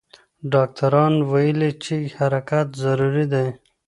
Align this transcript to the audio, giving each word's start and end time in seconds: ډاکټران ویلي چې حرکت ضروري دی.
ډاکټران 0.53 1.13
ویلي 1.31 1.71
چې 1.83 1.95
حرکت 2.17 2.67
ضروري 2.83 3.25
دی. 3.33 3.47